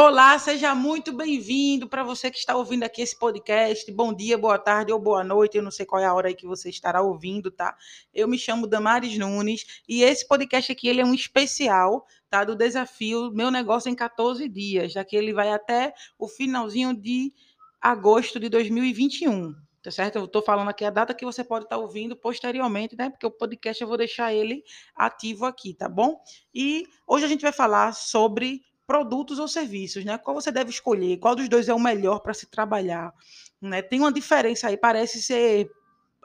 Olá, 0.00 0.38
seja 0.38 0.76
muito 0.76 1.12
bem-vindo 1.12 1.88
para 1.88 2.04
você 2.04 2.30
que 2.30 2.38
está 2.38 2.54
ouvindo 2.54 2.84
aqui 2.84 3.02
esse 3.02 3.18
podcast. 3.18 3.90
Bom 3.90 4.14
dia, 4.14 4.38
boa 4.38 4.56
tarde 4.56 4.92
ou 4.92 4.98
boa 5.00 5.24
noite. 5.24 5.56
Eu 5.56 5.62
não 5.64 5.72
sei 5.72 5.84
qual 5.84 6.00
é 6.00 6.06
a 6.06 6.14
hora 6.14 6.28
aí 6.28 6.36
que 6.36 6.46
você 6.46 6.70
estará 6.70 7.02
ouvindo, 7.02 7.50
tá? 7.50 7.76
Eu 8.14 8.28
me 8.28 8.38
chamo 8.38 8.68
Damares 8.68 9.18
Nunes 9.18 9.82
e 9.88 10.04
esse 10.04 10.24
podcast 10.28 10.70
aqui 10.70 10.86
ele 10.86 11.00
é 11.00 11.04
um 11.04 11.12
especial, 11.12 12.06
tá? 12.30 12.44
Do 12.44 12.54
desafio 12.54 13.32
Meu 13.32 13.50
Negócio 13.50 13.90
em 13.90 13.94
14 13.96 14.48
Dias, 14.48 14.92
já 14.92 15.04
que 15.04 15.16
ele 15.16 15.32
vai 15.32 15.50
até 15.50 15.92
o 16.16 16.28
finalzinho 16.28 16.94
de 16.94 17.32
agosto 17.80 18.38
de 18.38 18.48
2021. 18.48 19.52
Tá 19.82 19.90
certo? 19.90 20.14
Eu 20.16 20.26
estou 20.26 20.42
falando 20.42 20.68
aqui 20.68 20.84
a 20.84 20.90
data 20.90 21.12
que 21.12 21.24
você 21.24 21.42
pode 21.42 21.64
estar 21.64 21.76
ouvindo 21.76 22.14
posteriormente, 22.14 22.94
né? 22.96 23.10
Porque 23.10 23.26
o 23.26 23.32
podcast 23.32 23.82
eu 23.82 23.88
vou 23.88 23.96
deixar 23.96 24.32
ele 24.32 24.62
ativo 24.94 25.44
aqui, 25.44 25.74
tá 25.74 25.88
bom? 25.88 26.20
E 26.54 26.84
hoje 27.04 27.24
a 27.24 27.28
gente 27.28 27.42
vai 27.42 27.52
falar 27.52 27.92
sobre 27.94 28.60
produtos 28.88 29.38
ou 29.38 29.46
serviços, 29.46 30.02
né? 30.02 30.16
Qual 30.16 30.34
você 30.34 30.50
deve 30.50 30.70
escolher? 30.70 31.18
Qual 31.18 31.36
dos 31.36 31.46
dois 31.46 31.68
é 31.68 31.74
o 31.74 31.78
melhor 31.78 32.20
para 32.20 32.32
se 32.32 32.46
trabalhar? 32.46 33.12
Né? 33.60 33.82
Tem 33.82 34.00
uma 34.00 34.10
diferença 34.10 34.66
aí, 34.66 34.78
parece 34.78 35.22
ser 35.22 35.70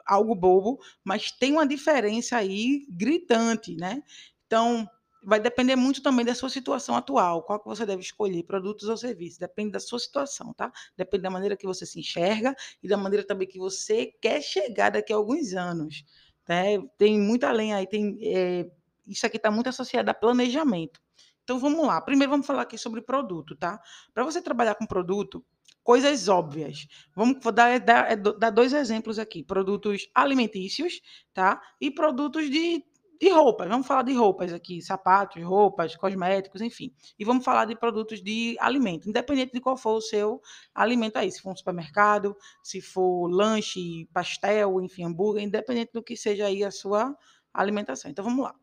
algo 0.06 0.34
bobo, 0.34 0.80
mas 1.04 1.30
tem 1.30 1.52
uma 1.52 1.66
diferença 1.66 2.38
aí 2.38 2.86
gritante, 2.88 3.76
né? 3.76 4.02
Então, 4.46 4.88
vai 5.22 5.38
depender 5.38 5.76
muito 5.76 6.02
também 6.02 6.24
da 6.24 6.34
sua 6.34 6.48
situação 6.48 6.96
atual. 6.96 7.42
Qual 7.42 7.60
que 7.60 7.66
você 7.66 7.84
deve 7.84 8.00
escolher, 8.00 8.42
produtos 8.44 8.88
ou 8.88 8.96
serviços? 8.96 9.38
Depende 9.38 9.72
da 9.72 9.80
sua 9.80 9.98
situação, 9.98 10.54
tá? 10.54 10.72
Depende 10.96 11.22
da 11.22 11.30
maneira 11.30 11.58
que 11.58 11.66
você 11.66 11.84
se 11.84 12.00
enxerga 12.00 12.56
e 12.82 12.88
da 12.88 12.96
maneira 12.96 13.26
também 13.26 13.46
que 13.46 13.58
você 13.58 14.06
quer 14.22 14.40
chegar 14.40 14.90
daqui 14.90 15.12
a 15.12 15.16
alguns 15.16 15.52
anos. 15.52 16.02
Né? 16.48 16.78
Tem 16.96 17.20
muito 17.20 17.44
além 17.44 17.74
aí, 17.74 17.86
tem, 17.86 18.18
é, 18.22 18.70
isso 19.06 19.26
aqui 19.26 19.36
está 19.36 19.50
muito 19.50 19.68
associado 19.68 20.10
a 20.10 20.14
planejamento. 20.14 21.03
Então 21.44 21.58
vamos 21.58 21.86
lá. 21.86 22.00
Primeiro 22.00 22.30
vamos 22.30 22.46
falar 22.46 22.62
aqui 22.62 22.76
sobre 22.78 23.02
produto, 23.02 23.54
tá? 23.54 23.78
Para 24.12 24.24
você 24.24 24.40
trabalhar 24.42 24.74
com 24.74 24.86
produto, 24.86 25.44
coisas 25.82 26.26
óbvias. 26.28 26.88
Vamos 27.14 27.38
dar, 27.54 27.78
dar, 27.78 28.16
dar 28.16 28.50
dois 28.50 28.72
exemplos 28.72 29.18
aqui: 29.18 29.44
produtos 29.44 30.08
alimentícios, 30.14 31.00
tá? 31.34 31.60
E 31.78 31.90
produtos 31.90 32.50
de, 32.50 32.82
de 33.20 33.28
roupas. 33.28 33.68
Vamos 33.68 33.86
falar 33.86 34.02
de 34.02 34.14
roupas 34.14 34.54
aqui: 34.54 34.80
sapatos, 34.80 35.42
roupas, 35.44 35.94
cosméticos, 35.96 36.62
enfim. 36.62 36.92
E 37.18 37.24
vamos 37.24 37.44
falar 37.44 37.66
de 37.66 37.76
produtos 37.76 38.22
de 38.22 38.56
alimento, 38.58 39.08
independente 39.08 39.52
de 39.52 39.60
qual 39.60 39.76
for 39.76 39.96
o 39.96 40.00
seu 40.00 40.40
alimento 40.74 41.18
aí. 41.18 41.30
Se 41.30 41.42
for 41.42 41.52
um 41.52 41.56
supermercado, 41.56 42.34
se 42.62 42.80
for 42.80 43.28
lanche, 43.28 44.06
pastel, 44.14 44.80
enfim, 44.80 45.04
hambúrguer, 45.04 45.44
independente 45.44 45.92
do 45.92 46.02
que 46.02 46.16
seja 46.16 46.46
aí 46.46 46.64
a 46.64 46.70
sua 46.70 47.14
alimentação. 47.52 48.10
Então 48.10 48.24
vamos 48.24 48.42
lá. 48.42 48.54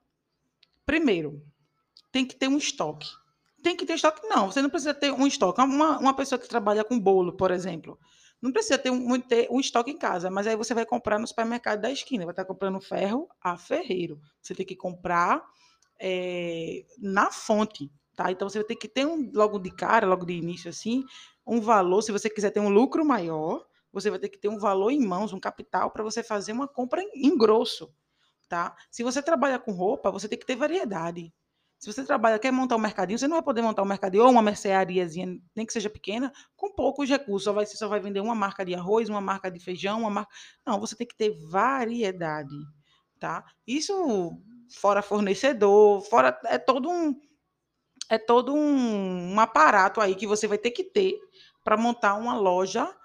Primeiro, 0.84 1.42
tem 2.12 2.26
que 2.26 2.36
ter 2.36 2.48
um 2.48 2.58
estoque. 2.58 3.10
Tem 3.64 3.76
que 3.76 3.86
ter 3.86 3.94
estoque? 3.94 4.28
Não, 4.28 4.52
você 4.52 4.62
não 4.62 4.70
precisa 4.70 4.94
ter 4.94 5.12
um 5.12 5.28
estoque. 5.28 5.62
Uma, 5.62 6.00
uma 6.00 6.16
pessoa 6.16 6.40
que 6.40 6.48
trabalha 6.48 6.84
com 6.84 7.00
bolo, 7.00 7.34
por 7.34 7.52
exemplo, 7.52 8.00
não 8.42 8.52
precisa 8.52 8.78
ter 8.78 8.90
um, 8.90 9.20
ter 9.20 9.48
um 9.52 9.60
estoque 9.60 9.92
em 9.92 9.98
casa, 9.98 10.32
mas 10.32 10.48
aí 10.48 10.56
você 10.56 10.74
vai 10.74 10.86
comprar 10.86 11.20
no 11.20 11.28
supermercado 11.28 11.82
da 11.82 11.92
esquina, 11.92 12.26
vai 12.26 12.32
estar 12.32 12.44
comprando 12.44 12.82
ferro 12.82 13.30
a 13.40 13.56
ferreiro. 13.56 14.20
Você 14.42 14.56
tem 14.56 14.66
que 14.66 14.76
comprar 14.76 15.46
é, 16.00 16.84
na 16.98 17.32
fonte, 17.32 17.92
tá? 18.16 18.32
Então 18.32 18.50
você 18.50 18.64
ter 18.64 18.76
que 18.76 18.88
ter 18.88 19.06
um, 19.06 19.30
logo 19.32 19.60
de 19.60 19.70
cara, 19.70 20.08
logo 20.08 20.26
de 20.26 20.34
início 20.34 20.70
assim, 20.70 21.04
um 21.46 21.62
valor. 21.62 22.02
Se 22.02 22.12
você 22.12 22.30
quiser 22.32 22.50
ter 22.50 22.60
um 22.60 22.70
lucro 22.70 23.06
maior, 23.06 23.64
você 23.94 24.10
vai 24.10 24.18
ter 24.18 24.30
que 24.30 24.40
ter 24.40 24.50
um 24.50 24.58
valor 24.58 24.90
em 24.90 25.06
mãos, 25.06 25.34
um 25.34 25.40
capital 25.40 25.92
para 25.92 26.04
você 26.04 26.24
fazer 26.24 26.52
uma 26.52 26.68
compra 26.68 27.04
em, 27.04 27.28
em 27.28 27.38
grosso, 27.38 27.94
tá? 28.50 28.76
Se 28.90 29.04
você 29.04 29.22
trabalha 29.22 29.60
com 29.60 29.72
roupa, 29.72 30.10
você 30.10 30.28
tem 30.28 30.40
que 30.40 30.46
ter 30.48 30.56
variedade. 30.56 31.32
Se 31.82 31.92
você 31.92 32.04
trabalha, 32.06 32.38
quer 32.38 32.52
montar 32.52 32.76
um 32.76 32.80
mercadinho, 32.80 33.18
você 33.18 33.28
não 33.28 33.38
vai 33.38 33.44
poder 33.44 33.64
montar 33.64 33.82
um 33.82 33.88
mercadinho 33.88 34.24
ou 34.24 34.30
uma 34.30 34.44
merceariazinha, 34.44 35.42
nem 35.56 35.66
que 35.66 35.74
seja 35.74 35.90
pequena, 35.90 36.32
com 36.56 36.72
poucos 36.72 37.10
recursos. 37.10 37.44
Só 37.44 37.52
vai, 37.52 37.66
você 37.66 37.76
só 37.76 37.88
vai 37.88 38.00
vender 38.00 38.20
uma 38.20 38.36
marca 38.36 38.64
de 38.64 38.76
arroz, 38.76 39.10
uma 39.10 39.20
marca 39.20 39.50
de 39.50 39.60
feijão, 39.60 40.02
uma 40.02 40.12
marca. 40.12 40.32
Não, 40.64 40.80
você 40.80 40.96
tem 40.96 41.08
que 41.08 41.18
ter 41.18 41.32
variedade, 41.50 42.54
tá? 43.20 43.44
Isso 43.66 44.32
fora 44.70 45.02
fornecedor, 45.02 46.02
fora 46.04 46.40
é 46.46 46.60
todo 46.60 46.88
um 46.88 47.20
é 48.08 48.20
todo 48.20 48.54
um, 48.54 49.34
um 49.34 49.40
aparato 49.40 50.00
aí 50.02 50.14
que 50.14 50.28
você 50.28 50.46
vai 50.48 50.60
ter 50.60 50.70
que 50.70 50.84
ter 50.84 51.20
para 51.64 51.78
montar 51.78 52.14
uma 52.14 52.36
loja 52.36 52.96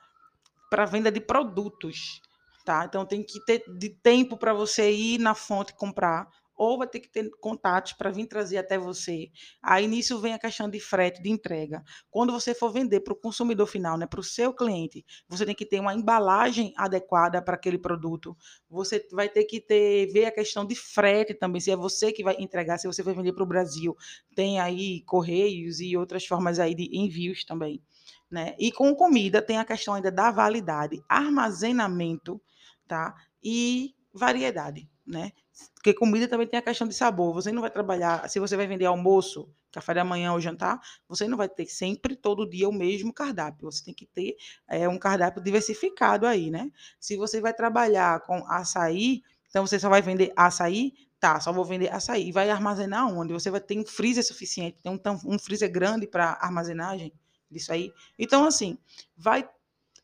para 0.69 0.84
venda 0.84 1.10
de 1.10 1.20
produtos, 1.20 2.20
tá? 2.62 2.84
Então 2.84 3.06
tem 3.06 3.22
que 3.22 3.42
ter 3.47 3.65
de 3.78 3.88
tempo 3.88 4.36
para 4.36 4.53
você 4.53 4.92
ir 4.92 5.19
na 5.19 5.34
fonte 5.34 5.72
comprar 5.75 6.28
ou 6.56 6.78
vai 6.78 6.88
ter 6.88 7.00
que 7.00 7.08
ter 7.08 7.28
contatos 7.40 7.92
para 7.92 8.10
vir 8.10 8.26
trazer 8.26 8.56
até 8.56 8.78
você. 8.78 9.30
Aí 9.62 9.86
nisso 9.86 10.18
vem 10.20 10.32
a 10.32 10.38
questão 10.38 10.68
de 10.68 10.80
frete, 10.80 11.22
de 11.22 11.30
entrega. 11.30 11.84
Quando 12.10 12.32
você 12.32 12.54
for 12.54 12.72
vender 12.72 13.00
para 13.00 13.12
o 13.12 13.16
consumidor 13.16 13.66
final, 13.66 13.98
né, 13.98 14.06
para 14.06 14.20
o 14.20 14.24
seu 14.24 14.54
cliente, 14.54 15.04
você 15.28 15.44
tem 15.44 15.54
que 15.54 15.66
ter 15.66 15.80
uma 15.80 15.94
embalagem 15.94 16.72
adequada 16.76 17.42
para 17.42 17.54
aquele 17.54 17.78
produto. 17.78 18.36
Você 18.70 19.06
vai 19.12 19.28
ter 19.28 19.44
que 19.44 19.60
ter 19.60 20.06
ver 20.12 20.26
a 20.26 20.32
questão 20.32 20.64
de 20.64 20.74
frete 20.74 21.34
também, 21.34 21.60
se 21.60 21.70
é 21.70 21.76
você 21.76 22.10
que 22.12 22.24
vai 22.24 22.36
entregar, 22.38 22.78
se 22.78 22.86
você 22.86 23.02
vai 23.02 23.14
vender 23.14 23.32
para 23.32 23.44
o 23.44 23.46
Brasil, 23.46 23.94
tem 24.34 24.58
aí 24.58 25.02
correios 25.02 25.80
e 25.80 25.96
outras 25.96 26.24
formas 26.24 26.58
aí 26.58 26.74
de 26.74 26.88
envios 26.92 27.44
também. 27.44 27.82
Né? 28.30 28.56
E 28.58 28.72
com 28.72 28.94
comida 28.94 29.40
tem 29.40 29.58
a 29.58 29.64
questão 29.64 29.94
ainda 29.94 30.10
da 30.10 30.30
validade, 30.30 31.02
armazenamento, 31.08 32.40
tá? 32.88 33.14
E 33.42 33.94
variedade 34.12 34.88
né? 35.06 35.32
Porque 35.74 35.94
comida 35.94 36.28
também 36.28 36.46
tem 36.46 36.58
a 36.58 36.62
questão 36.62 36.86
de 36.86 36.94
sabor. 36.94 37.32
Você 37.34 37.52
não 37.52 37.60
vai 37.60 37.70
trabalhar, 37.70 38.28
se 38.28 38.40
você 38.40 38.56
vai 38.56 38.66
vender 38.66 38.86
almoço, 38.86 39.48
café 39.72 39.94
da 39.94 40.04
manhã 40.04 40.32
ou 40.32 40.40
jantar, 40.40 40.80
você 41.08 41.28
não 41.28 41.36
vai 41.36 41.48
ter 41.48 41.66
sempre 41.66 42.16
todo 42.16 42.48
dia 42.48 42.68
o 42.68 42.72
mesmo 42.72 43.12
cardápio. 43.12 43.70
Você 43.70 43.84
tem 43.84 43.94
que 43.94 44.06
ter 44.06 44.36
é, 44.68 44.88
um 44.88 44.98
cardápio 44.98 45.42
diversificado 45.42 46.26
aí, 46.26 46.50
né? 46.50 46.70
Se 46.98 47.16
você 47.16 47.40
vai 47.40 47.54
trabalhar 47.54 48.20
com 48.20 48.44
açaí, 48.48 49.22
então 49.48 49.66
você 49.66 49.78
só 49.78 49.88
vai 49.88 50.02
vender 50.02 50.32
açaí, 50.36 50.92
tá, 51.20 51.40
só 51.40 51.52
vou 51.52 51.64
vender 51.64 51.92
açaí. 51.92 52.32
Vai 52.32 52.50
armazenar 52.50 53.08
onde? 53.08 53.32
Você 53.32 53.50
vai 53.50 53.60
ter 53.60 53.78
um 53.78 53.86
freezer 53.86 54.26
suficiente, 54.26 54.78
tem 54.82 54.92
um, 54.92 55.00
um 55.34 55.38
freezer 55.38 55.70
grande 55.70 56.06
para 56.06 56.38
armazenagem 56.40 57.12
disso 57.50 57.72
aí. 57.72 57.92
Então, 58.18 58.44
assim, 58.44 58.78
vai. 59.16 59.48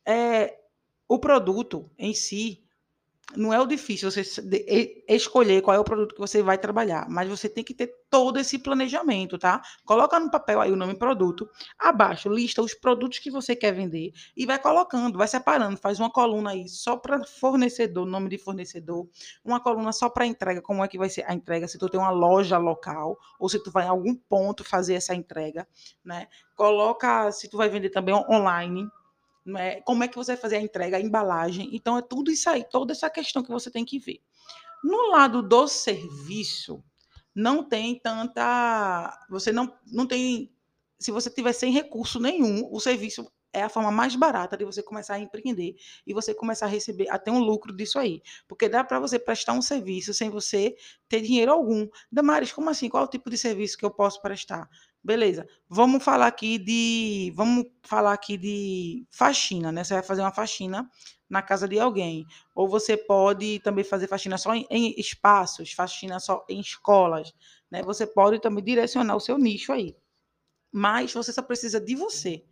É, 0.06 0.58
o 1.08 1.18
produto 1.18 1.90
em 1.98 2.14
si, 2.14 2.64
não 3.36 3.52
é 3.52 3.60
o 3.60 3.66
difícil 3.66 4.10
você 4.10 4.22
escolher 5.08 5.62
qual 5.62 5.76
é 5.76 5.80
o 5.80 5.84
produto 5.84 6.14
que 6.14 6.20
você 6.20 6.42
vai 6.42 6.58
trabalhar, 6.58 7.08
mas 7.08 7.28
você 7.28 7.48
tem 7.48 7.64
que 7.64 7.74
ter 7.74 7.92
todo 8.10 8.38
esse 8.38 8.58
planejamento, 8.58 9.38
tá? 9.38 9.62
Coloca 9.84 10.18
no 10.20 10.30
papel 10.30 10.60
aí 10.60 10.70
o 10.70 10.76
nome 10.76 10.94
produto, 10.94 11.48
abaixo 11.78 12.28
lista 12.28 12.62
os 12.62 12.74
produtos 12.74 13.18
que 13.18 13.30
você 13.30 13.56
quer 13.56 13.72
vender 13.72 14.12
e 14.36 14.44
vai 14.44 14.58
colocando, 14.58 15.18
vai 15.18 15.28
separando, 15.28 15.76
faz 15.76 15.98
uma 15.98 16.10
coluna 16.10 16.50
aí 16.50 16.68
só 16.68 16.96
para 16.96 17.24
fornecedor, 17.24 18.06
nome 18.06 18.28
de 18.28 18.38
fornecedor, 18.38 19.08
uma 19.44 19.60
coluna 19.60 19.92
só 19.92 20.08
para 20.08 20.26
entrega, 20.26 20.60
como 20.60 20.84
é 20.84 20.88
que 20.88 20.98
vai 20.98 21.08
ser 21.08 21.24
a 21.26 21.34
entrega, 21.34 21.66
se 21.66 21.78
tu 21.78 21.88
tem 21.88 21.98
uma 22.00 22.10
loja 22.10 22.58
local 22.58 23.18
ou 23.38 23.48
se 23.48 23.62
tu 23.62 23.70
vai 23.70 23.86
em 23.86 23.88
algum 23.88 24.14
ponto 24.14 24.64
fazer 24.64 24.94
essa 24.94 25.14
entrega, 25.14 25.66
né? 26.04 26.28
Coloca 26.54 27.30
se 27.32 27.48
tu 27.48 27.56
vai 27.56 27.68
vender 27.68 27.90
também 27.90 28.14
online, 28.14 28.86
né? 29.44 29.80
como 29.82 30.04
é 30.04 30.08
que 30.08 30.16
você 30.16 30.32
vai 30.32 30.40
fazer 30.40 30.56
a 30.56 30.62
entrega, 30.62 30.96
a 30.96 31.00
embalagem. 31.00 31.68
Então, 31.72 31.98
é 31.98 32.02
tudo 32.02 32.30
isso 32.30 32.48
aí, 32.48 32.64
toda 32.64 32.92
essa 32.92 33.10
questão 33.10 33.42
que 33.42 33.50
você 33.50 33.70
tem 33.70 33.84
que 33.84 33.98
ver. 33.98 34.20
No 34.82 35.10
lado 35.10 35.42
do 35.42 35.68
serviço, 35.68 36.82
não 37.34 37.62
tem 37.62 37.98
tanta. 37.98 39.18
Você 39.30 39.52
não, 39.52 39.72
não 39.86 40.06
tem. 40.06 40.52
Se 40.98 41.10
você 41.10 41.30
tiver 41.30 41.52
sem 41.52 41.72
recurso 41.72 42.20
nenhum, 42.20 42.68
o 42.70 42.80
serviço 42.80 43.30
é 43.52 43.62
a 43.62 43.68
forma 43.68 43.90
mais 43.90 44.16
barata 44.16 44.56
de 44.56 44.64
você 44.64 44.82
começar 44.82 45.14
a 45.14 45.18
empreender 45.20 45.76
e 46.06 46.14
você 46.14 46.34
começar 46.34 46.66
a 46.66 46.68
receber 46.68 47.08
até 47.10 47.30
um 47.30 47.38
lucro 47.38 47.74
disso 47.74 47.98
aí. 47.98 48.22
Porque 48.48 48.68
dá 48.68 48.82
para 48.82 48.98
você 48.98 49.18
prestar 49.18 49.52
um 49.52 49.62
serviço 49.62 50.14
sem 50.14 50.30
você 50.30 50.74
ter 51.08 51.20
dinheiro 51.20 51.52
algum. 51.52 51.86
Damares, 52.10 52.52
como 52.52 52.70
assim? 52.70 52.88
Qual 52.88 53.02
é 53.02 53.06
o 53.06 53.10
tipo 53.10 53.28
de 53.28 53.36
serviço 53.36 53.76
que 53.76 53.84
eu 53.84 53.90
posso 53.90 54.22
prestar? 54.22 54.68
Beleza. 55.04 55.48
Vamos 55.68 56.04
falar 56.04 56.28
aqui 56.28 56.58
de, 56.58 57.32
vamos 57.34 57.66
falar 57.82 58.12
aqui 58.12 58.36
de 58.36 59.04
faxina, 59.10 59.72
né? 59.72 59.82
Você 59.82 59.94
vai 59.94 60.02
fazer 60.02 60.20
uma 60.20 60.30
faxina 60.30 60.88
na 61.28 61.42
casa 61.42 61.66
de 61.66 61.78
alguém, 61.80 62.24
ou 62.54 62.68
você 62.68 62.96
pode 62.96 63.58
também 63.60 63.82
fazer 63.82 64.06
faxina 64.06 64.38
só 64.38 64.54
em, 64.54 64.66
em 64.70 64.94
espaços, 64.98 65.72
faxina 65.72 66.20
só 66.20 66.44
em 66.48 66.60
escolas, 66.60 67.34
né? 67.70 67.82
Você 67.82 68.06
pode 68.06 68.40
também 68.40 68.62
direcionar 68.62 69.16
o 69.16 69.20
seu 69.20 69.38
nicho 69.38 69.72
aí. 69.72 69.96
Mas 70.70 71.12
você 71.12 71.32
só 71.32 71.42
precisa 71.42 71.80
de 71.80 71.96
você. 71.96 72.44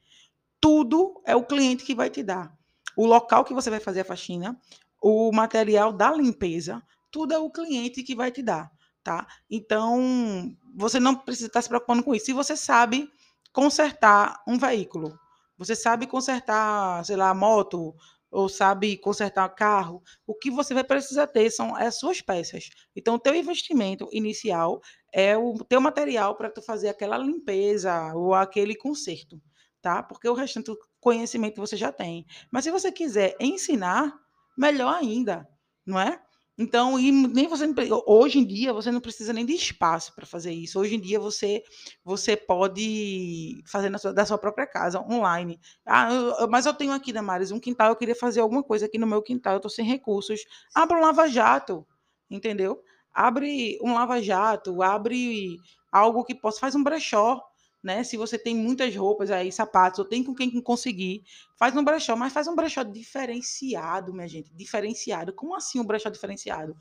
Tudo 0.60 1.22
é 1.26 1.36
o 1.36 1.44
cliente 1.44 1.84
que 1.84 1.94
vai 1.94 2.10
te 2.10 2.22
dar. 2.22 2.52
O 2.96 3.06
local 3.06 3.44
que 3.44 3.54
você 3.54 3.70
vai 3.70 3.80
fazer 3.80 4.00
a 4.00 4.04
faxina, 4.04 4.60
o 5.00 5.30
material 5.32 5.92
da 5.92 6.12
limpeza, 6.12 6.82
tudo 7.12 7.32
é 7.32 7.38
o 7.38 7.50
cliente 7.50 8.02
que 8.02 8.16
vai 8.16 8.32
te 8.32 8.42
dar 8.42 8.72
tá? 9.02 9.26
Então, 9.50 10.56
você 10.76 11.00
não 11.00 11.14
precisa 11.14 11.48
estar 11.48 11.62
se 11.62 11.68
preocupando 11.68 12.02
com 12.02 12.14
isso. 12.14 12.26
Se 12.26 12.32
você 12.32 12.56
sabe 12.56 13.10
consertar 13.52 14.42
um 14.46 14.58
veículo, 14.58 15.18
você 15.58 15.74
sabe 15.76 16.06
consertar, 16.06 17.04
sei 17.04 17.16
lá, 17.16 17.34
moto, 17.34 17.94
ou 18.30 18.48
sabe 18.48 18.96
consertar 18.96 19.48
carro, 19.50 20.02
o 20.26 20.34
que 20.34 20.50
você 20.50 20.72
vai 20.72 20.84
precisar 20.84 21.26
ter 21.26 21.50
são 21.50 21.74
as 21.74 21.98
suas 21.98 22.20
peças. 22.20 22.70
Então, 22.94 23.16
o 23.16 23.18
teu 23.18 23.34
investimento 23.34 24.08
inicial 24.12 24.80
é 25.12 25.36
o 25.36 25.54
teu 25.64 25.80
material 25.80 26.36
para 26.36 26.50
tu 26.50 26.62
fazer 26.62 26.88
aquela 26.88 27.18
limpeza 27.18 28.14
ou 28.14 28.32
aquele 28.34 28.76
conserto, 28.76 29.40
tá? 29.82 30.02
Porque 30.02 30.28
o 30.28 30.34
restante 30.34 30.66
do 30.66 30.78
conhecimento 31.00 31.60
você 31.60 31.76
já 31.76 31.90
tem. 31.90 32.24
Mas 32.50 32.64
se 32.64 32.70
você 32.70 32.92
quiser 32.92 33.34
ensinar, 33.40 34.16
melhor 34.56 34.94
ainda, 34.94 35.48
não 35.84 35.98
é? 35.98 36.22
Então, 36.62 36.98
e 37.00 37.10
nem 37.10 37.48
você 37.48 37.64
hoje 38.06 38.38
em 38.38 38.44
dia 38.44 38.70
você 38.74 38.90
não 38.90 39.00
precisa 39.00 39.32
nem 39.32 39.46
de 39.46 39.54
espaço 39.54 40.14
para 40.14 40.26
fazer 40.26 40.52
isso. 40.52 40.78
Hoje 40.78 40.94
em 40.94 41.00
dia 41.00 41.18
você 41.18 41.62
você 42.04 42.36
pode 42.36 43.62
fazer 43.66 43.98
sua, 43.98 44.12
da 44.12 44.26
sua 44.26 44.36
própria 44.36 44.66
casa, 44.66 45.00
online. 45.00 45.58
Ah, 45.86 46.12
eu, 46.12 46.48
mas 46.50 46.66
eu 46.66 46.74
tenho 46.74 46.92
aqui, 46.92 47.14
Damares, 47.14 47.50
um 47.50 47.58
quintal, 47.58 47.88
eu 47.88 47.96
queria 47.96 48.14
fazer 48.14 48.40
alguma 48.42 48.62
coisa 48.62 48.84
aqui 48.84 48.98
no 48.98 49.06
meu 49.06 49.22
quintal, 49.22 49.54
eu 49.54 49.56
estou 49.56 49.70
sem 49.70 49.86
recursos. 49.86 50.40
Abra 50.74 50.98
um 50.98 51.00
lava-jato, 51.00 51.86
entendeu? 52.30 52.82
Abre 53.10 53.78
um 53.82 53.94
lava-jato, 53.94 54.82
abre 54.82 55.56
algo 55.90 56.24
que 56.24 56.34
possa, 56.34 56.60
faz 56.60 56.74
um 56.74 56.84
brechó, 56.84 57.40
né? 57.82 58.04
Se 58.04 58.16
você 58.16 58.38
tem 58.38 58.54
muitas 58.54 58.94
roupas 58.94 59.30
aí, 59.30 59.50
sapatos, 59.50 59.98
ou 59.98 60.04
tem 60.04 60.22
com 60.22 60.34
quem 60.34 60.60
conseguir, 60.60 61.24
faz 61.56 61.74
um 61.76 61.82
brechó, 61.82 62.14
mas 62.14 62.32
faz 62.32 62.46
um 62.46 62.54
brechó 62.54 62.82
diferenciado, 62.82 64.12
minha 64.12 64.28
gente, 64.28 64.52
diferenciado. 64.54 65.32
Como 65.32 65.54
assim 65.54 65.80
um 65.80 65.84
brechó 65.84 66.10
diferenciado? 66.10 66.76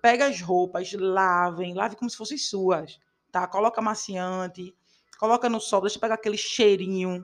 Pega 0.00 0.26
as 0.26 0.40
roupas, 0.40 0.92
lavem, 0.92 1.74
lave 1.74 1.96
como 1.96 2.10
se 2.10 2.16
fossem 2.16 2.38
suas, 2.38 2.98
tá? 3.30 3.46
Coloca 3.46 3.82
maciante, 3.82 4.74
coloca 5.18 5.48
no 5.48 5.60
sol, 5.60 5.82
deixa 5.82 5.98
pegar 5.98 6.14
aquele 6.14 6.38
cheirinho, 6.38 7.22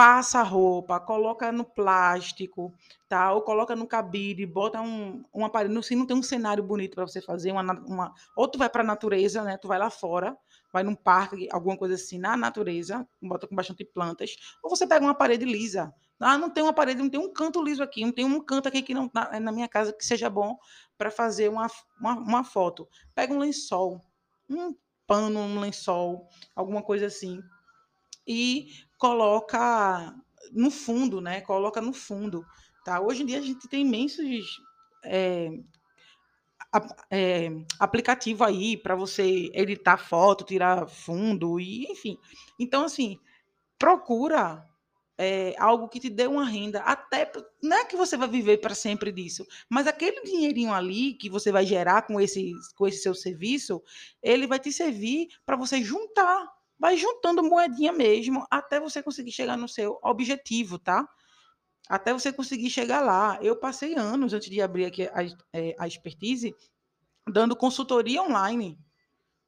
passa 0.00 0.40
a 0.40 0.42
roupa, 0.42 0.98
coloca 0.98 1.52
no 1.52 1.62
plástico, 1.62 2.72
tá? 3.06 3.34
Ou 3.34 3.42
coloca 3.42 3.76
no 3.76 3.86
cabide, 3.86 4.46
bota 4.46 4.80
um, 4.80 5.22
um 5.34 5.44
aparelho, 5.44 5.82
se 5.82 5.94
não 5.94 6.06
tem 6.06 6.16
um 6.16 6.22
cenário 6.22 6.64
bonito 6.64 6.94
para 6.94 7.06
você 7.06 7.20
fazer, 7.20 7.52
uma, 7.52 7.60
uma, 7.86 8.14
ou 8.34 8.48
tu 8.48 8.58
vai 8.58 8.70
para 8.70 8.82
a 8.82 8.86
natureza, 8.86 9.42
né? 9.42 9.58
Tu 9.58 9.68
vai 9.68 9.78
lá 9.78 9.90
fora, 9.90 10.34
vai 10.72 10.82
num 10.82 10.94
parque, 10.94 11.48
alguma 11.50 11.76
coisa 11.76 11.94
assim, 11.94 12.18
na 12.18 12.36
natureza, 12.36 13.06
bota 13.20 13.46
com 13.46 13.54
bastante 13.54 13.84
plantas, 13.84 14.36
ou 14.62 14.70
você 14.70 14.86
pega 14.86 15.04
uma 15.04 15.14
parede 15.14 15.44
lisa. 15.44 15.92
Ah, 16.18 16.36
não 16.36 16.50
tem 16.50 16.62
uma 16.62 16.72
parede, 16.72 17.00
não 17.00 17.08
tem 17.08 17.18
um 17.18 17.32
canto 17.32 17.62
liso 17.62 17.82
aqui, 17.82 18.04
não 18.04 18.12
tem 18.12 18.26
um 18.26 18.44
canto 18.44 18.68
aqui 18.68 18.82
que 18.82 18.92
não 18.92 19.10
na, 19.12 19.40
na 19.40 19.52
minha 19.52 19.68
casa 19.68 19.92
que 19.92 20.04
seja 20.04 20.28
bom 20.28 20.58
para 20.98 21.10
fazer 21.10 21.48
uma, 21.48 21.66
uma, 21.98 22.12
uma, 22.14 22.44
foto. 22.44 22.86
Pega 23.14 23.32
um 23.32 23.38
lençol, 23.38 24.00
um 24.48 24.74
pano, 25.06 25.40
um 25.40 25.58
lençol, 25.58 26.28
alguma 26.54 26.82
coisa 26.82 27.06
assim, 27.06 27.40
e 28.26 28.68
coloca 28.98 30.14
no 30.52 30.70
fundo, 30.70 31.22
né? 31.22 31.40
Coloca 31.40 31.80
no 31.80 31.92
fundo, 31.92 32.44
tá? 32.84 33.00
Hoje 33.00 33.22
em 33.22 33.26
dia 33.26 33.38
a 33.38 33.42
gente 33.42 33.66
tem 33.66 33.80
imensos 33.80 34.60
é, 35.04 35.48
é, 37.10 37.48
aplicativo 37.78 38.44
aí 38.44 38.76
para 38.76 38.94
você 38.94 39.50
editar 39.52 39.98
foto, 39.98 40.44
tirar 40.44 40.88
fundo 40.88 41.58
e 41.58 41.84
enfim. 41.90 42.18
Então 42.58 42.84
assim, 42.84 43.18
procura 43.78 44.64
é, 45.18 45.54
algo 45.58 45.86
que 45.86 46.00
te 46.00 46.08
dê 46.08 46.26
uma 46.26 46.46
renda, 46.46 46.80
até 46.80 47.30
não 47.62 47.76
é 47.76 47.84
que 47.84 47.94
você 47.94 48.16
vai 48.16 48.26
viver 48.26 48.58
para 48.58 48.74
sempre 48.74 49.12
disso, 49.12 49.46
mas 49.68 49.86
aquele 49.86 50.22
dinheirinho 50.22 50.72
ali 50.72 51.12
que 51.12 51.28
você 51.28 51.52
vai 51.52 51.66
gerar 51.66 52.06
com 52.06 52.18
esse, 52.18 52.52
com 52.74 52.88
esse 52.88 53.02
seu 53.02 53.14
serviço, 53.14 53.82
ele 54.22 54.46
vai 54.46 54.58
te 54.58 54.72
servir 54.72 55.28
para 55.44 55.56
você 55.56 55.82
juntar, 55.82 56.48
vai 56.78 56.96
juntando 56.96 57.42
moedinha 57.42 57.92
mesmo, 57.92 58.46
até 58.50 58.80
você 58.80 59.02
conseguir 59.02 59.32
chegar 59.32 59.58
no 59.58 59.68
seu 59.68 59.98
objetivo, 60.02 60.78
tá? 60.78 61.06
Até 61.90 62.12
você 62.12 62.32
conseguir 62.32 62.70
chegar 62.70 63.00
lá. 63.00 63.36
Eu 63.42 63.56
passei 63.56 63.96
anos 63.96 64.32
antes 64.32 64.48
de 64.48 64.62
abrir 64.62 64.84
aqui 64.84 65.08
a, 65.08 65.24
é, 65.52 65.74
a 65.76 65.88
expertise, 65.88 66.54
dando 67.28 67.56
consultoria 67.56 68.22
online, 68.22 68.78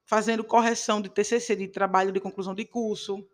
fazendo 0.04 0.42
correção 0.42 1.00
de 1.00 1.08
TCC, 1.08 1.54
de 1.54 1.68
trabalho 1.68 2.10
de 2.10 2.18
conclusão 2.18 2.52
de 2.52 2.64
curso, 2.64 3.24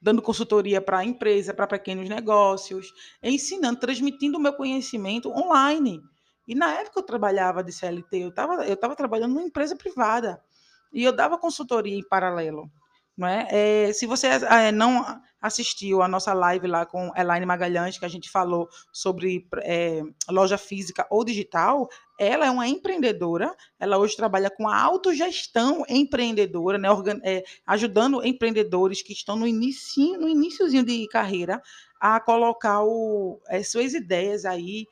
dando 0.00 0.22
consultoria 0.22 0.80
para 0.80 1.04
empresa, 1.04 1.52
para 1.52 1.66
pequenos 1.66 2.08
negócios, 2.08 2.94
ensinando, 3.20 3.80
transmitindo 3.80 4.38
o 4.38 4.40
meu 4.40 4.52
conhecimento 4.52 5.28
online. 5.28 6.00
E 6.46 6.54
na 6.54 6.74
época 6.74 7.00
eu 7.00 7.04
trabalhava 7.04 7.64
de 7.64 7.72
CLT, 7.72 8.18
eu 8.18 8.28
estava 8.28 8.64
eu 8.64 8.76
tava 8.76 8.94
trabalhando 8.94 9.34
numa 9.34 9.46
empresa 9.46 9.74
privada 9.74 10.40
e 10.92 11.02
eu 11.02 11.10
dava 11.12 11.36
consultoria 11.36 11.98
em 11.98 12.06
paralelo. 12.06 12.70
É? 13.26 13.86
é 13.88 13.92
se 13.92 14.06
você 14.06 14.26
é, 14.26 14.72
não 14.72 15.20
assistiu 15.42 16.00
a 16.00 16.08
nossa 16.08 16.32
live 16.32 16.68
lá 16.68 16.86
com 16.86 17.10
Elaine 17.16 17.44
Magalhães, 17.44 17.98
que 17.98 18.04
a 18.04 18.08
gente 18.08 18.30
falou 18.30 18.68
sobre 18.92 19.44
é, 19.62 20.00
loja 20.30 20.56
física 20.56 21.04
ou 21.10 21.24
digital, 21.24 21.88
ela 22.16 22.46
é 22.46 22.50
uma 22.50 22.68
empreendedora, 22.68 23.52
ela 23.80 23.98
hoje 23.98 24.16
trabalha 24.16 24.48
com 24.48 24.68
a 24.68 24.80
autogestão 24.80 25.82
empreendedora, 25.88 26.78
né, 26.78 26.88
organ, 26.88 27.18
é, 27.24 27.42
ajudando 27.66 28.24
empreendedores 28.24 29.02
que 29.02 29.12
estão 29.12 29.34
no 29.34 29.46
início, 29.46 30.16
no 30.16 30.28
iníciozinho 30.28 30.84
de 30.84 31.08
carreira 31.08 31.60
a 32.00 32.20
colocar 32.20 32.82
o, 32.84 33.40
as 33.48 33.70
suas 33.70 33.94
ideias 33.94 34.44
aí 34.44 34.86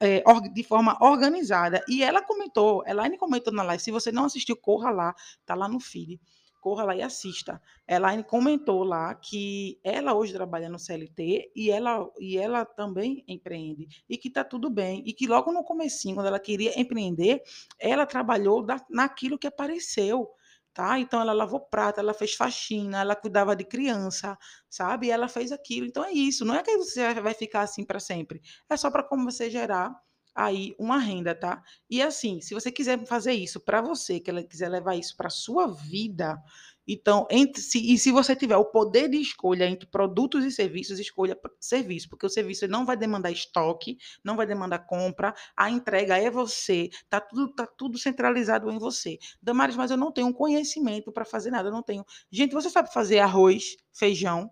é, 0.00 0.22
de 0.52 0.62
forma 0.62 0.96
organizada. 1.00 1.84
E 1.88 2.02
ela 2.04 2.22
comentou, 2.22 2.84
Elaine 2.86 3.18
comentou 3.18 3.52
na 3.52 3.64
live, 3.64 3.82
se 3.82 3.90
você 3.90 4.12
não 4.12 4.24
assistiu, 4.24 4.56
corra 4.56 4.90
lá, 4.90 5.14
tá 5.44 5.56
lá 5.56 5.68
no 5.68 5.80
feed 5.80 6.20
corra 6.68 6.84
lá 6.84 6.94
e 6.94 7.00
assista. 7.00 7.62
Ela 7.86 8.22
comentou 8.22 8.84
lá 8.84 9.14
que 9.14 9.80
ela 9.82 10.14
hoje 10.14 10.34
trabalha 10.34 10.68
no 10.68 10.78
CLT 10.78 11.50
e 11.56 11.70
ela, 11.70 12.06
e 12.20 12.36
ela 12.36 12.66
também 12.66 13.24
empreende 13.26 13.88
e 14.06 14.18
que 14.18 14.28
está 14.28 14.44
tudo 14.44 14.68
bem 14.68 15.02
e 15.06 15.14
que 15.14 15.26
logo 15.26 15.50
no 15.50 15.64
comecinho, 15.64 16.14
quando 16.14 16.26
ela 16.26 16.38
queria 16.38 16.78
empreender, 16.78 17.42
ela 17.78 18.04
trabalhou 18.04 18.62
da, 18.62 18.84
naquilo 18.90 19.38
que 19.38 19.46
apareceu. 19.46 20.28
Tá? 20.74 20.98
Então 21.00 21.20
ela 21.20 21.32
lavou 21.32 21.58
prata, 21.58 22.00
ela 22.00 22.14
fez 22.14 22.34
faxina, 22.34 23.00
ela 23.00 23.16
cuidava 23.16 23.56
de 23.56 23.64
criança, 23.64 24.38
sabe? 24.68 25.06
E 25.08 25.10
ela 25.10 25.26
fez 25.26 25.50
aquilo. 25.50 25.86
Então 25.86 26.04
é 26.04 26.12
isso. 26.12 26.44
Não 26.44 26.54
é 26.54 26.62
que 26.62 26.76
você 26.76 27.14
vai 27.14 27.34
ficar 27.34 27.62
assim 27.62 27.84
para 27.84 27.98
sempre. 27.98 28.40
É 28.70 28.76
só 28.76 28.88
para 28.88 29.02
como 29.02 29.24
você 29.24 29.50
gerar 29.50 29.92
aí 30.38 30.72
uma 30.78 30.98
renda, 30.98 31.34
tá? 31.34 31.60
E 31.90 32.00
assim, 32.00 32.40
se 32.40 32.54
você 32.54 32.70
quiser 32.70 33.04
fazer 33.06 33.32
isso 33.32 33.58
para 33.58 33.82
você, 33.82 34.20
que 34.20 34.30
ela 34.30 34.40
quiser 34.40 34.68
levar 34.68 34.94
isso 34.94 35.16
para 35.16 35.28
sua 35.28 35.66
vida, 35.66 36.40
então, 36.86 37.26
entre, 37.28 37.60
se, 37.60 37.92
e 37.92 37.98
se 37.98 38.12
você 38.12 38.36
tiver 38.36 38.56
o 38.56 38.64
poder 38.64 39.10
de 39.10 39.18
escolha 39.18 39.68
entre 39.68 39.86
produtos 39.86 40.44
e 40.44 40.52
serviços, 40.52 41.00
escolha 41.00 41.36
serviço, 41.60 42.08
porque 42.08 42.24
o 42.24 42.30
serviço 42.30 42.68
não 42.68 42.86
vai 42.86 42.96
demandar 42.96 43.32
estoque, 43.32 43.98
não 44.24 44.36
vai 44.36 44.46
demandar 44.46 44.78
compra, 44.86 45.34
a 45.56 45.68
entrega 45.68 46.16
é 46.16 46.30
você, 46.30 46.88
tá 47.10 47.20
tudo, 47.20 47.52
tá 47.52 47.66
tudo 47.66 47.98
centralizado 47.98 48.70
em 48.70 48.78
você. 48.78 49.18
Damares, 49.42 49.76
mas 49.76 49.90
eu 49.90 49.96
não 49.96 50.12
tenho 50.12 50.32
conhecimento 50.32 51.10
para 51.10 51.24
fazer 51.24 51.50
nada, 51.50 51.68
eu 51.68 51.72
não 51.72 51.82
tenho. 51.82 52.06
Gente, 52.30 52.54
você 52.54 52.70
sabe 52.70 52.92
fazer 52.92 53.18
arroz, 53.18 53.76
feijão? 53.92 54.48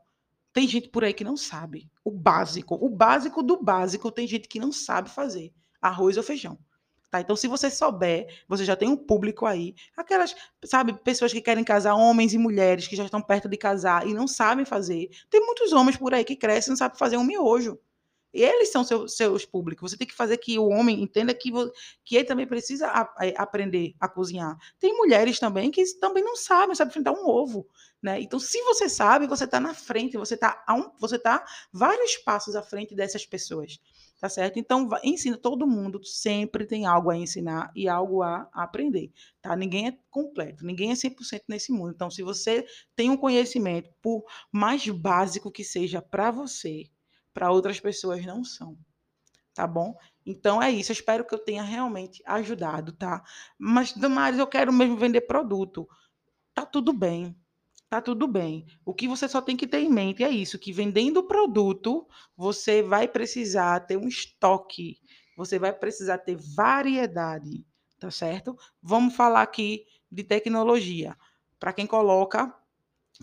Tem 0.52 0.66
gente 0.66 0.88
por 0.88 1.04
aí 1.04 1.14
que 1.14 1.24
não 1.24 1.36
sabe. 1.36 1.88
O 2.04 2.10
básico, 2.10 2.74
o 2.74 2.88
básico 2.88 3.42
do 3.42 3.62
básico, 3.62 4.10
tem 4.10 4.26
gente 4.26 4.48
que 4.48 4.58
não 4.58 4.72
sabe 4.72 5.08
fazer 5.08 5.54
arroz 5.80 6.16
ou 6.16 6.22
feijão. 6.22 6.58
Tá? 7.10 7.20
Então, 7.20 7.36
se 7.36 7.46
você 7.46 7.70
souber, 7.70 8.26
você 8.48 8.64
já 8.64 8.74
tem 8.74 8.88
um 8.88 8.96
público 8.96 9.46
aí. 9.46 9.74
Aquelas, 9.96 10.34
sabe, 10.64 10.92
pessoas 11.02 11.32
que 11.32 11.40
querem 11.40 11.64
casar, 11.64 11.94
homens 11.94 12.34
e 12.34 12.38
mulheres 12.38 12.88
que 12.88 12.96
já 12.96 13.04
estão 13.04 13.22
perto 13.22 13.48
de 13.48 13.56
casar 13.56 14.06
e 14.06 14.12
não 14.12 14.26
sabem 14.26 14.64
fazer. 14.64 15.08
Tem 15.30 15.40
muitos 15.40 15.72
homens 15.72 15.96
por 15.96 16.12
aí 16.12 16.24
que 16.24 16.36
crescem 16.36 16.70
e 16.70 16.72
não 16.72 16.76
sabem 16.76 16.98
fazer 16.98 17.16
um 17.16 17.24
miojo. 17.24 17.78
E 18.34 18.42
eles 18.42 18.70
são 18.70 18.84
seu, 18.84 19.08
seus 19.08 19.46
públicos. 19.46 19.90
Você 19.90 19.96
tem 19.96 20.06
que 20.06 20.14
fazer 20.14 20.36
que 20.36 20.58
o 20.58 20.68
homem 20.68 21.02
entenda 21.02 21.32
que, 21.32 21.50
que 22.04 22.16
ele 22.16 22.24
também 22.24 22.46
precisa 22.46 22.88
a, 22.88 23.02
a, 23.02 23.42
aprender 23.42 23.94
a 23.98 24.08
cozinhar. 24.08 24.58
Tem 24.78 24.94
mulheres 24.94 25.38
também 25.38 25.70
que 25.70 25.82
também 25.98 26.22
não 26.22 26.36
sabem, 26.36 26.74
sabem 26.74 26.92
fritar 26.92 27.14
um 27.14 27.26
ovo. 27.26 27.66
Né? 28.02 28.20
Então, 28.20 28.38
se 28.38 28.60
você 28.62 28.90
sabe, 28.90 29.26
você 29.26 29.44
está 29.44 29.58
na 29.58 29.72
frente, 29.72 30.18
você 30.18 30.34
está 30.34 30.62
um, 30.68 30.90
você 30.98 31.18
tá 31.18 31.46
vários 31.72 32.18
passos 32.18 32.54
à 32.54 32.62
frente 32.62 32.94
dessas 32.94 33.24
pessoas 33.24 33.80
tá 34.20 34.28
certo? 34.28 34.58
Então, 34.58 34.88
ensina, 35.04 35.36
todo 35.36 35.66
mundo 35.66 36.02
sempre 36.04 36.66
tem 36.66 36.86
algo 36.86 37.10
a 37.10 37.16
ensinar 37.16 37.70
e 37.74 37.88
algo 37.88 38.22
a 38.22 38.48
aprender, 38.52 39.12
tá? 39.42 39.54
Ninguém 39.56 39.88
é 39.88 39.98
completo, 40.10 40.64
ninguém 40.64 40.90
é 40.90 40.94
100% 40.94 41.44
nesse 41.48 41.72
mundo. 41.72 41.92
Então, 41.94 42.10
se 42.10 42.22
você 42.22 42.64
tem 42.94 43.10
um 43.10 43.16
conhecimento, 43.16 43.90
por 44.02 44.24
mais 44.52 44.86
básico 44.88 45.50
que 45.50 45.64
seja 45.64 46.00
para 46.02 46.30
você, 46.30 46.84
para 47.34 47.50
outras 47.50 47.78
pessoas 47.80 48.24
não 48.24 48.42
são, 48.44 48.76
tá 49.54 49.66
bom? 49.66 49.96
Então 50.24 50.62
é 50.62 50.70
isso, 50.70 50.92
eu 50.92 50.94
espero 50.94 51.24
que 51.26 51.34
eu 51.34 51.38
tenha 51.38 51.62
realmente 51.62 52.22
ajudado, 52.26 52.92
tá? 52.92 53.22
Mas, 53.58 53.92
Damares, 53.92 54.38
eu 54.38 54.46
quero 54.46 54.72
mesmo 54.72 54.96
vender 54.96 55.22
produto. 55.22 55.88
Tá 56.54 56.66
tudo 56.66 56.92
bem, 56.92 57.36
tá 57.88 58.00
tudo 58.00 58.26
bem. 58.26 58.66
O 58.84 58.94
que 58.94 59.08
você 59.08 59.28
só 59.28 59.40
tem 59.40 59.56
que 59.56 59.66
ter 59.66 59.80
em 59.80 59.90
mente 59.90 60.24
é 60.24 60.30
isso, 60.30 60.58
que 60.58 60.72
vendendo 60.72 61.18
o 61.18 61.26
produto, 61.26 62.06
você 62.36 62.82
vai 62.82 63.06
precisar 63.08 63.80
ter 63.80 63.96
um 63.96 64.08
estoque, 64.08 64.98
você 65.36 65.58
vai 65.58 65.72
precisar 65.72 66.18
ter 66.18 66.36
variedade, 66.54 67.64
tá 67.98 68.10
certo? 68.10 68.56
Vamos 68.82 69.14
falar 69.14 69.42
aqui 69.42 69.84
de 70.10 70.24
tecnologia. 70.24 71.16
Para 71.58 71.72
quem 71.72 71.86
coloca 71.86 72.54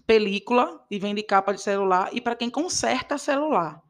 película 0.07 0.83
e 0.89 0.97
vende 0.97 1.21
capa 1.23 1.53
de 1.53 1.61
celular 1.61 2.09
e 2.13 2.19
para 2.19 2.35
quem 2.35 2.49
conserta 2.49 3.17
celular. 3.17 3.81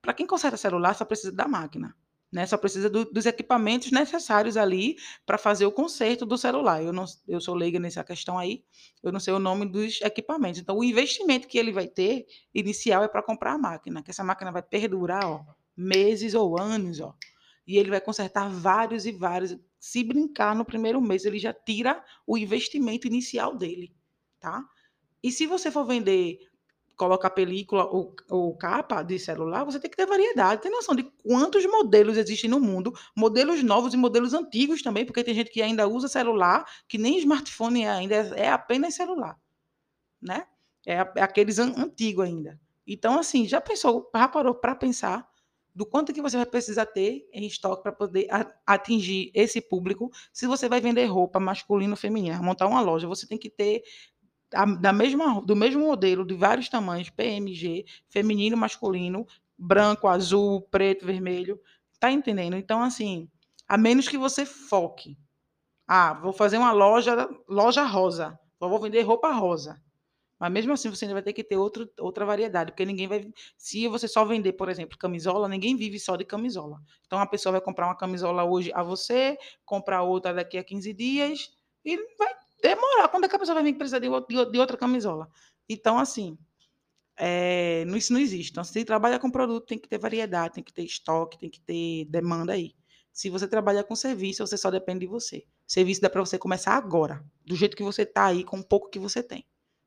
Para 0.00 0.14
quem 0.14 0.26
conserta 0.26 0.56
celular, 0.56 0.94
só 0.94 1.04
precisa 1.04 1.32
da 1.32 1.46
máquina. 1.46 1.94
Né, 2.32 2.46
só 2.46 2.56
precisa 2.56 2.88
do, 2.88 3.04
dos 3.04 3.26
equipamentos 3.26 3.90
necessários 3.90 4.56
ali 4.56 4.96
para 5.26 5.36
fazer 5.36 5.66
o 5.66 5.72
conserto 5.72 6.24
do 6.24 6.38
celular. 6.38 6.80
Eu, 6.80 6.92
não, 6.92 7.04
eu 7.26 7.40
sou 7.40 7.56
leiga 7.56 7.80
nessa 7.80 8.04
questão 8.04 8.38
aí, 8.38 8.62
eu 9.02 9.10
não 9.10 9.18
sei 9.18 9.34
o 9.34 9.40
nome 9.40 9.66
dos 9.66 10.00
equipamentos. 10.00 10.60
Então, 10.60 10.78
o 10.78 10.84
investimento 10.84 11.48
que 11.48 11.58
ele 11.58 11.72
vai 11.72 11.88
ter 11.88 12.26
inicial 12.54 13.02
é 13.02 13.08
para 13.08 13.20
comprar 13.20 13.54
a 13.54 13.58
máquina, 13.58 14.00
que 14.00 14.12
essa 14.12 14.22
máquina 14.22 14.52
vai 14.52 14.62
perdurar 14.62 15.26
ó, 15.26 15.44
meses 15.76 16.32
ou 16.34 16.56
anos. 16.56 17.00
Ó, 17.00 17.16
e 17.66 17.78
ele 17.78 17.90
vai 17.90 18.00
consertar 18.00 18.48
vários 18.48 19.06
e 19.06 19.12
vários. 19.12 19.56
Se 19.78 20.04
brincar 20.04 20.54
no 20.54 20.64
primeiro 20.64 21.00
mês, 21.00 21.24
ele 21.24 21.38
já 21.38 21.52
tira 21.52 22.04
o 22.26 22.36
investimento 22.36 23.06
inicial 23.06 23.56
dele. 23.56 23.94
Tá? 24.38 24.64
E 25.22 25.30
se 25.30 25.46
você 25.46 25.70
for 25.70 25.84
vender 25.84 26.38
colocar 27.00 27.30
película 27.30 27.86
ou, 27.86 28.14
ou, 28.28 28.54
capa 28.54 29.02
de 29.02 29.18
celular, 29.18 29.64
você 29.64 29.80
tem 29.80 29.90
que 29.90 29.96
ter 29.96 30.04
variedade. 30.04 30.60
Tem 30.60 30.70
noção 30.70 30.94
de 30.94 31.02
quantos 31.02 31.64
modelos 31.64 32.18
existem 32.18 32.50
no 32.50 32.60
mundo, 32.60 32.92
modelos 33.16 33.62
novos 33.62 33.94
e 33.94 33.96
modelos 33.96 34.34
antigos 34.34 34.82
também, 34.82 35.06
porque 35.06 35.24
tem 35.24 35.34
gente 35.34 35.50
que 35.50 35.62
ainda 35.62 35.88
usa 35.88 36.08
celular, 36.08 36.62
que 36.86 36.98
nem 36.98 37.16
smartphone 37.16 37.84
é 37.84 37.88
ainda, 37.88 38.14
é, 38.14 38.40
é 38.40 38.48
apenas 38.50 38.94
celular, 38.94 39.34
né? 40.20 40.46
É, 40.86 40.96
é 40.96 41.22
aqueles 41.22 41.58
an 41.58 41.72
antigos 41.74 42.26
ainda. 42.26 42.60
Então, 42.86 43.18
assim, 43.18 43.48
já 43.48 43.62
pensou, 43.62 44.10
já 44.14 44.28
parou 44.28 44.54
para 44.54 44.74
pensar 44.74 45.26
do 45.74 45.86
quanto 45.86 46.12
que 46.12 46.20
você 46.20 46.36
vai 46.36 46.44
precisar 46.44 46.84
ter 46.84 47.26
em 47.32 47.46
estoque 47.46 47.82
para 47.82 47.92
poder 47.92 48.26
atingir 48.66 49.30
esse 49.32 49.58
público? 49.62 50.10
Se 50.30 50.46
você 50.46 50.68
vai 50.68 50.82
vender 50.82 51.06
roupa 51.06 51.40
masculino 51.40 51.92
ou 51.92 51.96
feminina, 51.96 52.42
montar 52.42 52.66
uma 52.66 52.82
loja, 52.82 53.08
você 53.08 53.26
tem 53.26 53.38
que 53.38 53.48
ter 53.48 53.82
da 54.80 54.92
mesma, 54.92 55.40
do 55.42 55.54
mesmo 55.54 55.86
modelo, 55.86 56.26
de 56.26 56.34
vários 56.34 56.68
tamanhos, 56.68 57.10
PMG, 57.10 57.84
feminino, 58.08 58.56
masculino, 58.56 59.26
branco, 59.56 60.08
azul, 60.08 60.62
preto, 60.62 61.06
vermelho. 61.06 61.60
Tá 61.98 62.10
entendendo? 62.10 62.56
Então, 62.56 62.82
assim, 62.82 63.28
a 63.68 63.78
menos 63.78 64.08
que 64.08 64.18
você 64.18 64.44
foque. 64.44 65.16
Ah, 65.86 66.14
vou 66.14 66.32
fazer 66.32 66.58
uma 66.58 66.72
loja, 66.72 67.28
loja 67.48 67.84
rosa. 67.84 68.38
vou 68.58 68.80
vender 68.80 69.02
roupa 69.02 69.32
rosa. 69.32 69.80
Mas 70.40 70.52
mesmo 70.52 70.72
assim, 70.72 70.88
você 70.88 71.04
ainda 71.04 71.14
vai 71.14 71.22
ter 71.22 71.34
que 71.34 71.44
ter 71.44 71.58
outro, 71.58 71.86
outra 71.98 72.24
variedade, 72.24 72.72
porque 72.72 72.86
ninguém 72.86 73.06
vai. 73.06 73.30
Se 73.58 73.86
você 73.88 74.08
só 74.08 74.24
vender, 74.24 74.54
por 74.54 74.70
exemplo, 74.70 74.96
camisola, 74.96 75.46
ninguém 75.46 75.76
vive 75.76 75.98
só 76.00 76.16
de 76.16 76.24
camisola. 76.24 76.80
Então 77.06 77.18
a 77.18 77.26
pessoa 77.26 77.52
vai 77.52 77.60
comprar 77.60 77.86
uma 77.86 77.96
camisola 77.96 78.42
hoje 78.44 78.72
a 78.74 78.82
você, 78.82 79.36
comprar 79.66 80.02
outra 80.02 80.32
daqui 80.32 80.56
a 80.56 80.64
15 80.64 80.94
dias, 80.94 81.50
e 81.84 81.96
vai 82.16 82.34
demorar. 82.62 83.08
Quando 83.08 83.24
é 83.24 83.28
que 83.28 83.36
a 83.36 83.38
pessoa 83.38 83.54
vai 83.54 83.64
vir 83.64 83.74
precisar 83.74 83.98
de, 83.98 84.08
de, 84.08 84.50
de 84.50 84.58
outra 84.58 84.76
camisola? 84.76 85.28
Então, 85.68 85.98
assim, 85.98 86.38
é, 87.16 87.84
isso 87.96 88.12
não 88.12 88.20
existe. 88.20 88.50
Então, 88.50 88.64
se 88.64 88.84
trabalha 88.84 89.18
com 89.18 89.30
produto, 89.30 89.66
tem 89.66 89.78
que 89.78 89.88
ter 89.88 89.98
variedade, 89.98 90.54
tem 90.54 90.64
que 90.64 90.72
ter 90.72 90.84
estoque, 90.84 91.38
tem 91.38 91.50
que 91.50 91.60
ter 91.60 92.06
demanda 92.06 92.52
aí. 92.52 92.74
Se 93.12 93.28
você 93.28 93.46
trabalha 93.46 93.84
com 93.84 93.94
serviço, 93.94 94.46
você 94.46 94.56
só 94.56 94.70
depende 94.70 95.00
de 95.00 95.06
você. 95.06 95.44
Serviço 95.66 96.00
dá 96.00 96.08
para 96.08 96.20
você 96.20 96.38
começar 96.38 96.74
agora, 96.74 97.24
do 97.44 97.54
jeito 97.54 97.76
que 97.76 97.82
você 97.82 98.02
está 98.02 98.26
aí, 98.26 98.44
com 98.44 98.58
o 98.58 98.64
pouco 98.64 98.88
que 98.88 98.98
você 98.98 99.22
tem. 99.22 99.44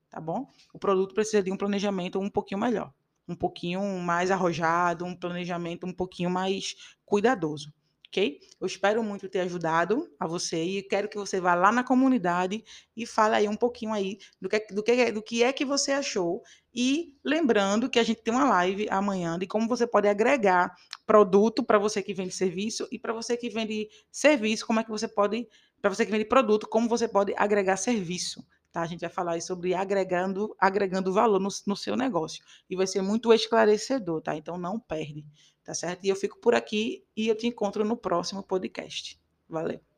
Tá 0.09 0.21
bom? 0.21 0.47
O 0.73 0.79
produto 0.79 1.15
precisa 1.15 1.41
de 1.41 1.51
um 1.51 1.57
planejamento 1.57 2.19
um 2.19 2.29
pouquinho 2.29 2.59
melhor, 2.59 2.93
um 3.27 3.35
pouquinho 3.35 3.81
mais 3.99 4.29
arrojado, 4.29 5.05
um 5.05 5.15
planejamento 5.15 5.87
um 5.87 5.93
pouquinho 5.93 6.29
mais 6.29 6.75
cuidadoso 7.03 7.73
ok? 8.13 8.39
Eu 8.61 8.67
espero 8.67 9.03
muito 9.03 9.27
ter 9.27 9.39
ajudado 9.39 10.07
a 10.19 10.27
você 10.27 10.63
e 10.63 10.83
quero 10.83 11.09
que 11.09 11.17
você 11.17 11.41
vá 11.41 11.55
lá 11.55 11.71
na 11.71 11.83
comunidade 11.83 12.63
e 12.95 13.07
fale 13.07 13.35
aí 13.35 13.47
um 13.47 13.55
pouquinho 13.55 13.91
aí 13.91 14.19
do 14.39 14.47
que, 14.47 14.59
do 14.71 14.83
que, 14.83 15.11
do 15.11 15.21
que 15.21 15.43
é 15.43 15.51
que 15.51 15.65
você 15.65 15.91
achou. 15.91 16.43
E 16.71 17.15
lembrando 17.25 17.89
que 17.89 17.97
a 17.97 18.03
gente 18.03 18.21
tem 18.21 18.31
uma 18.31 18.47
live 18.47 18.87
amanhã 18.89 19.37
de 19.39 19.47
como 19.47 19.67
você 19.67 19.87
pode 19.87 20.07
agregar 20.07 20.71
produto 21.07 21.63
para 21.63 21.79
você 21.79 22.03
que 22.03 22.13
vende 22.13 22.33
serviço 22.33 22.87
e 22.91 22.99
para 22.99 23.13
você 23.13 23.35
que 23.35 23.49
vende 23.49 23.89
serviço, 24.11 24.67
como 24.67 24.79
é 24.79 24.83
que 24.83 24.91
você 24.91 25.07
pode, 25.07 25.47
para 25.81 25.89
você 25.93 26.05
que 26.05 26.11
vende 26.11 26.25
produto, 26.25 26.67
como 26.67 26.87
você 26.87 27.07
pode 27.07 27.33
agregar 27.35 27.77
serviço. 27.77 28.45
Tá? 28.73 28.81
A 28.81 28.87
gente 28.87 29.01
vai 29.01 29.09
falar 29.09 29.41
sobre 29.41 29.73
agregando, 29.73 30.53
agregando 30.59 31.13
valor 31.13 31.39
no, 31.39 31.49
no 31.65 31.75
seu 31.77 31.95
negócio. 31.95 32.43
E 32.69 32.75
vai 32.75 32.87
ser 32.87 33.01
muito 33.01 33.31
esclarecedor, 33.31 34.21
tá? 34.21 34.35
Então 34.35 34.57
não 34.57 34.77
perde 34.77 35.25
tá 35.63 35.73
certo? 35.73 36.03
E 36.03 36.09
eu 36.09 36.15
fico 36.15 36.37
por 36.39 36.53
aqui 36.53 37.05
e 37.15 37.27
eu 37.27 37.35
te 37.35 37.47
encontro 37.47 37.85
no 37.85 37.95
próximo 37.95 38.43
podcast. 38.43 39.19
Valeu! 39.47 39.92